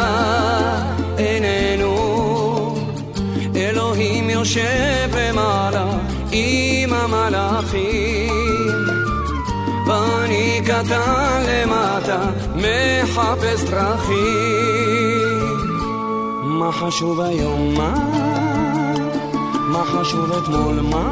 איננו. 1.17 2.75
אלוהים 3.55 4.29
יושב 4.29 5.09
למעלה 5.17 5.85
עם 6.31 6.93
המלאכים 6.93 8.33
ואני 9.87 10.61
קטן 10.65 11.43
למטה, 11.47 12.19
מחפש 12.55 13.63
דרכים. 13.63 14.96
מה 16.59 16.71
חשוב 16.71 17.21
היום, 17.21 17.73
מה? 17.73 17.93
מה 19.67 19.83
חשוב 19.85 20.31
אתמול, 20.31 20.79
מה? 20.81 21.09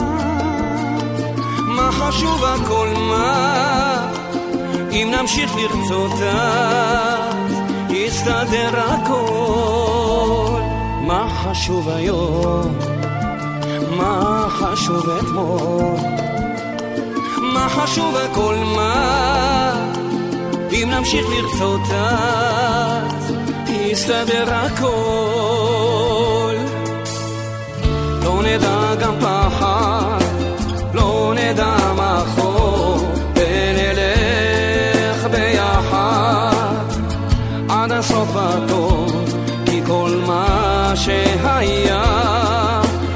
מה 1.67 1.91
חשוב 1.91 2.43
הכל, 2.43 2.87
מה? 3.09 4.11
אם 4.91 5.13
נמשיך 5.19 5.55
לרצות 5.55 6.11
אז 6.11 7.53
יסתדר 7.89 8.79
הכל. 8.79 10.61
מה 11.01 11.27
חשוב 11.29 11.89
היום? 11.89 12.77
מה 13.97 14.45
חשוב 14.49 15.09
אתמול? 15.09 16.15
מה 17.53 17.69
חשוב 17.69 18.15
הכל 18.15 18.55
מה 18.75 19.35
אם 20.71 20.89
נמשיך 20.91 21.25
לרצות 21.29 21.81
אז 21.91 23.04
יסתדר 23.95 24.53
הכל. 24.53 26.55
לא 28.23 28.41
נדע 28.43 28.95
גם 28.99 29.15
פחד 29.21 30.19
לא 30.93 31.33
נדע 31.35 31.75
מחור 31.95 32.97
ונלך 33.35 35.27
ביחד 35.31 36.85
עד 37.69 37.91
הסוף 37.91 38.29
הטוב 38.35 39.35
כי 39.65 39.81
כל 39.87 40.21
מה 40.27 40.91
שהיה 40.95 42.03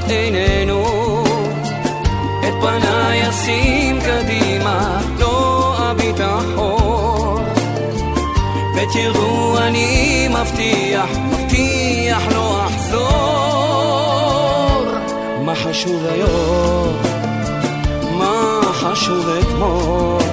איננו. 0.10 0.84
את 2.48 2.54
פניי 2.62 3.30
אשים 3.30 4.00
קדימה, 4.02 5.00
לא 5.20 5.76
אביט 5.92 6.20
אחור. 6.20 7.40
ותראו 8.76 9.29
מבטיח, 10.50 11.10
מבטיח 11.18 12.24
לא 12.36 12.66
אחזור. 12.66 13.06
מה 15.45 15.56
חשוב 15.56 16.06
היום? 16.06 16.97
מה 18.18 18.62
חשוב 18.74 19.26
אתמול? 19.30 20.24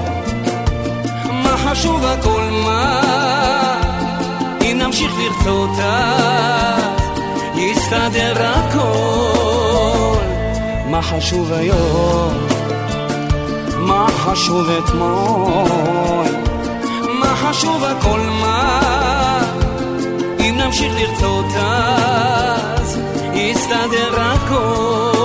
מה 1.33 1.57
חשוב 1.57 2.05
הכל 2.05 2.43
מה? 2.65 3.01
אם 4.63 4.79
נמשיך 4.79 5.13
לרצות 5.19 5.71
אז 5.79 6.83
יסתדר 7.57 8.47
הכל. 8.47 10.17
מה 10.91 11.03
חשוב 11.03 11.53
היום? 11.53 12.33
מה 13.79 14.07
חשוב 14.09 14.69
אתמול? 14.71 16.29
מה 17.21 17.37
חשוב 17.37 17.85
הכל 17.85 18.21
מה? 18.21 19.16
אם 20.57 20.61
נמשיך 20.61 20.93
לרצות 20.95 21.47
אז 21.55 23.01
יסתדר 23.35 24.21
הכל. 24.21 25.16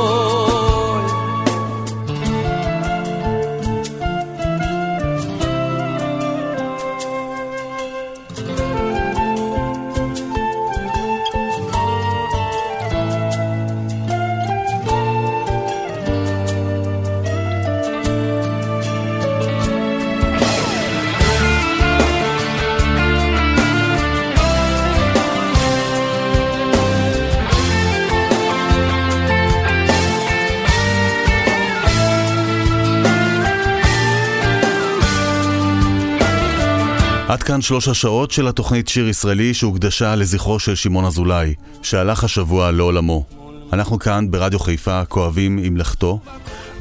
עד 37.41 37.47
כאן 37.47 37.61
שלוש 37.61 37.87
השעות 37.87 38.31
של 38.31 38.47
התוכנית 38.47 38.87
שיר 38.87 39.07
ישראלי 39.07 39.53
שהוקדשה 39.53 40.15
לזכרו 40.15 40.59
של 40.59 40.75
שמעון 40.75 41.05
אזולאי, 41.05 41.53
שהלך 41.81 42.23
השבוע 42.23 42.71
לעולמו. 42.71 43.25
אנחנו 43.73 43.99
כאן 43.99 44.31
ברדיו 44.31 44.59
חיפה 44.59 45.05
כואבים 45.05 45.59
עם 45.63 45.77
לכתו, 45.77 46.19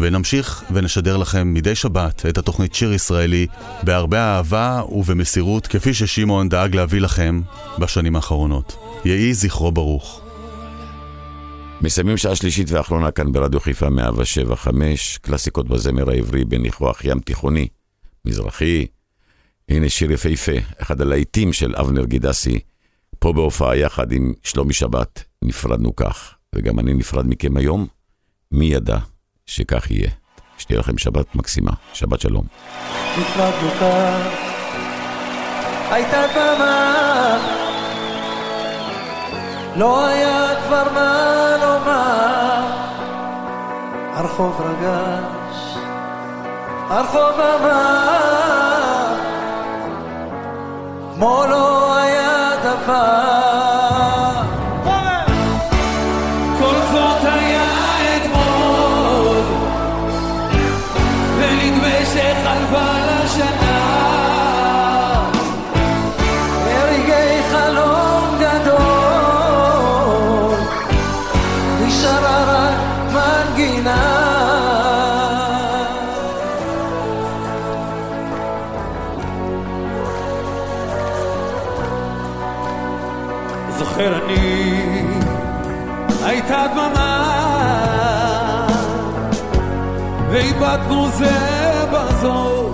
ונמשיך 0.01 0.65
ונשדר 0.73 1.17
לכם 1.17 1.55
מדי 1.55 1.75
שבת 1.75 2.27
את 2.27 2.39
התוכנית 2.39 2.75
שיר 2.75 2.93
ישראלי 2.93 3.47
בהרבה 3.83 4.19
אהבה 4.19 4.83
ובמסירות, 4.93 5.67
כפי 5.67 5.95
ששמעון 5.95 6.49
דאג 6.49 6.75
להביא 6.77 7.01
לכם 7.01 7.41
בשנים 7.79 8.17
האחרונות. 8.17 8.77
יהי 9.05 9.35
זכרו 9.35 9.73
ברוך. 9.73 10.21
מסיימים 11.81 12.17
שעה 12.17 12.37
שלישית 12.37 12.71
ואחרונה 12.71 13.11
כאן 13.11 13.33
ברדיו 13.33 13.61
חיפה 13.61 13.91
175, 13.91 15.19
קלאסיקות 15.19 15.69
בזמר 15.69 16.11
העברי 16.11 16.45
בניחוח 16.45 17.05
ים 17.05 17.21
תיכוני, 17.21 17.69
מזרחי. 18.25 18.87
הנה 19.71 19.89
שיר 19.89 20.13
יפהפה, 20.13 20.53
אחד 20.83 21.01
הלהיטים 21.01 21.53
של 21.53 21.77
אבנר 21.77 22.05
גידסי, 22.05 22.61
פה 23.19 23.33
בהופעה 23.33 23.77
יחד 23.77 24.13
עם 24.13 24.33
שלומי 24.43 24.75
שבת, 24.75 25.25
נפרדנו 25.43 25.97
כך, 25.97 26.35
וגם 26.55 26.79
אני 26.79 26.95
נפרד 26.95 27.27
מכם 27.27 27.57
היום, 27.57 27.87
מי 28.53 28.65
ידע 28.65 28.99
שכך 29.47 29.91
יהיה. 29.91 30.11
שתהיה 30.59 30.79
לכם 30.81 30.99
שבת 30.99 31.35
מקסימה, 31.35 31.71
שבת 31.93 32.21
שלום. 32.21 32.45
נפרדנו 33.19 33.71
כך, 33.81 34.51
הייתה 35.91 36.27
דממה, 36.35 37.39
לא 39.77 40.07
היה 40.07 40.55
כבר 40.67 40.93
מה 40.95 41.57
לומר, 41.63 42.67
הרחוב 44.13 44.61
רגש, 44.61 45.75
הרחוב 46.89 47.41
אמר, 47.41 48.40
مولاي 51.21 52.17
تفاعل 52.65 53.30
ואיבדנו 90.71 91.11
זה 91.11 91.85
בזו, 91.93 92.71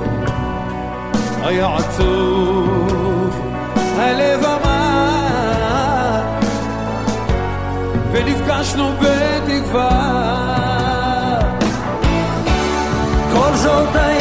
היה 1.43 1.77
עצוב, 1.77 3.41
הלב 3.99 4.45
אמר, 4.45 6.23
ונפגשנו 8.13 8.93
בתקווה. 9.01 9.89
כל 13.33 13.55
זאת 13.55 13.97
היה 13.97 14.16